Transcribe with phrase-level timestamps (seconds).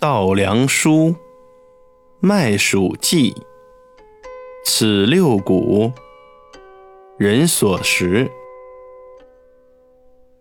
[0.00, 1.14] 稻粱菽，
[2.20, 3.34] 麦黍稷，
[4.64, 5.92] 此六谷，
[7.18, 8.30] 人所食。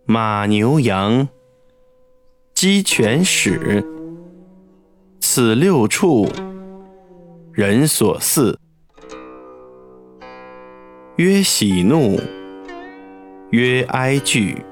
[0.06, 1.28] 马牛羊，
[2.54, 3.86] 鸡犬豕，
[5.20, 6.30] 此六畜，
[7.52, 8.56] 人所饲。
[11.18, 12.18] 曰喜怒，
[13.50, 14.64] 曰哀惧，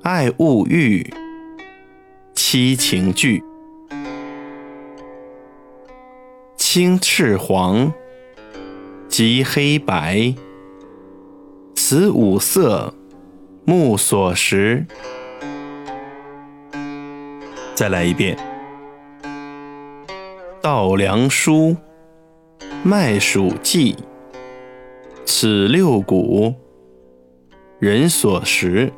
[0.00, 1.06] 爱恶欲。
[2.52, 3.42] 七情具，
[6.54, 7.90] 青赤黄，
[9.08, 10.34] 及黑白，
[11.74, 12.92] 此五色，
[13.64, 14.84] 目所识。
[17.74, 18.36] 再来一遍：
[20.60, 21.74] 稻粱菽，
[22.84, 23.96] 麦黍稷，
[25.24, 26.54] 此六谷，
[27.78, 28.92] 人所食。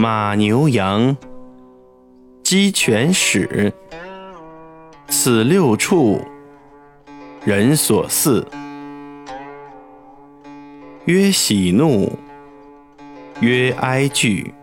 [0.00, 1.16] 马牛羊，
[2.44, 3.72] 鸡犬豕，
[5.08, 6.20] 此六畜，
[7.44, 8.46] 人所饲。
[11.06, 12.16] 曰喜怒，
[13.40, 14.54] 曰哀惧，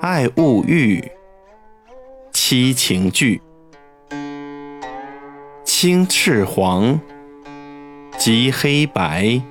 [0.00, 1.06] 爱恶欲，
[2.32, 3.42] 七情具。
[5.62, 6.98] 青赤黄，
[8.16, 9.42] 及黑白，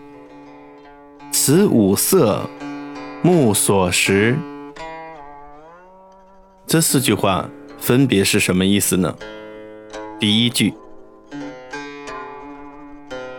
[1.32, 2.50] 此五色。
[3.22, 4.38] 目所识，
[6.66, 9.14] 这四句话分别是什么意思呢？
[10.18, 10.74] 第一句：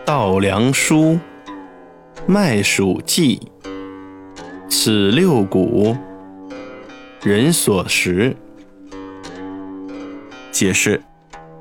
[0.05, 1.19] 稻粱菽，
[2.27, 3.41] 麦黍稷，
[4.69, 5.97] 此六谷，
[7.23, 8.37] 人所食。
[10.53, 11.01] 解释：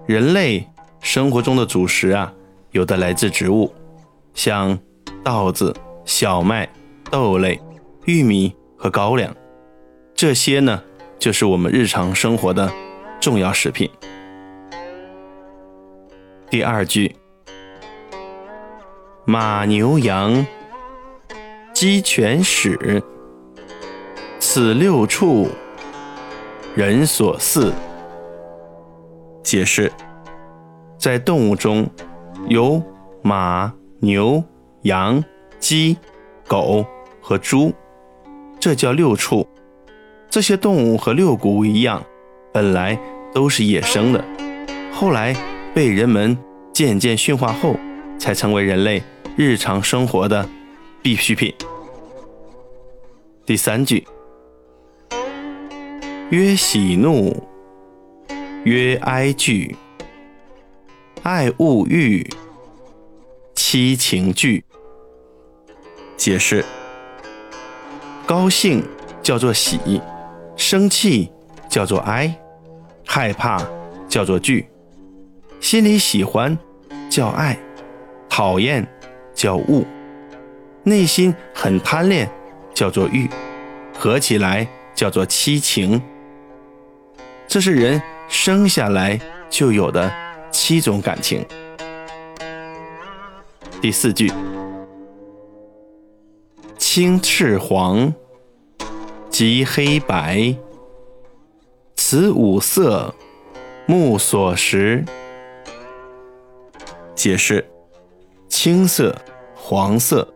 [0.06, 0.68] 人类
[1.00, 2.34] 生活中的主食啊，
[2.72, 3.74] 有的来自植物，
[4.34, 4.78] 像
[5.24, 5.74] 稻子、
[6.04, 6.68] 小麦、
[7.10, 7.58] 豆类。
[8.06, 9.36] 玉米和高粱，
[10.16, 10.82] 这些呢，
[11.20, 12.72] 就是我们日常生活的
[13.20, 13.90] 重要食品。
[16.50, 17.16] 第二句，
[19.26, 20.46] 马牛羊，
[21.74, 23.04] 鸡犬豕，
[24.40, 25.48] 此六畜，
[26.76, 27.72] 人所饲。
[29.44, 29.92] 解释，
[30.98, 31.88] 在动物中
[32.48, 32.82] 有
[33.22, 34.44] 马、牛、
[34.84, 35.24] 羊、
[35.60, 35.98] 鸡、
[36.48, 36.86] 狗
[37.22, 37.72] 和猪。
[38.60, 39.48] 这叫六畜，
[40.30, 42.04] 这些动物和六谷一样，
[42.52, 43.00] 本来
[43.34, 44.24] 都是野生的，
[44.92, 45.34] 后来
[45.74, 46.38] 被人们
[46.74, 47.78] 渐渐驯化后，
[48.20, 49.02] 才成为人类
[49.38, 50.48] 日常生活的
[51.02, 51.54] 必需品。
[53.46, 54.06] 第三句，
[56.30, 57.42] 曰喜怒，
[58.66, 59.74] 曰哀惧，
[61.24, 62.30] 爱恶欲，
[63.56, 64.66] 七情具。
[66.18, 66.66] 解释。
[68.30, 68.84] 高兴
[69.24, 70.00] 叫做喜，
[70.56, 71.32] 生气
[71.68, 72.32] 叫做哀，
[73.04, 73.60] 害怕
[74.08, 74.70] 叫做惧，
[75.60, 76.56] 心里喜欢
[77.10, 77.58] 叫爱，
[78.30, 78.88] 讨厌
[79.34, 79.84] 叫恶，
[80.84, 82.30] 内心很贪恋
[82.72, 83.28] 叫做欲，
[83.98, 86.00] 合起来叫做七情。
[87.48, 89.20] 这是人生下来
[89.50, 90.14] 就有的
[90.52, 91.44] 七种感情。
[93.82, 94.32] 第四句。
[96.92, 98.12] 青赤黄，
[99.30, 100.56] 及黑白，
[101.96, 103.14] 此五色，
[103.86, 105.06] 目所识。
[107.14, 107.64] 解释：
[108.48, 109.16] 青色、
[109.54, 110.28] 黄色、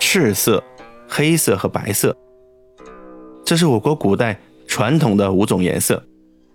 [0.00, 0.60] 赤色、
[1.08, 2.16] 黑色和白色，
[3.44, 4.36] 这是我国古代
[4.66, 6.04] 传统的五种颜色，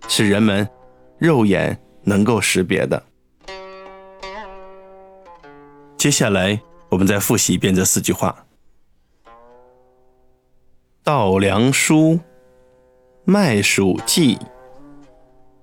[0.08, 0.68] 是人们
[1.16, 3.02] 肉眼能够识别的。
[5.96, 6.60] 接下来，
[6.90, 8.44] 我们再复习一遍这四句话。
[11.08, 12.20] 稻粱菽，
[13.24, 14.38] 麦黍稷，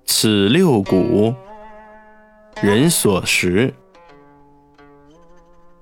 [0.04, 1.32] 此六谷，
[2.60, 3.72] 人所食。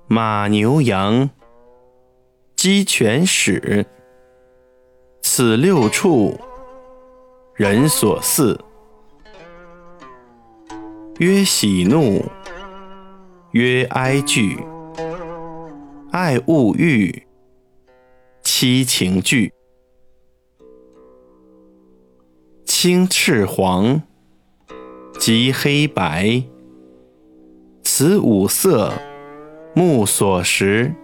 [0.06, 1.30] 马牛羊，
[2.54, 3.86] 鸡犬豕，
[5.22, 6.38] 此六畜，
[7.54, 8.58] 人所饲。
[11.20, 12.22] 曰喜怒，
[13.52, 14.62] 曰哀惧，
[16.10, 17.26] 爱恶欲。
[18.56, 19.52] 七情具，
[22.64, 24.00] 青赤黄，
[25.18, 26.40] 及黑白，
[27.82, 28.92] 此五色，
[29.74, 30.94] 目所识。